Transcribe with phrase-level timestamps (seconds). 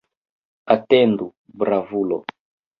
[0.75, 1.27] Atendu,
[1.61, 2.17] bravulo!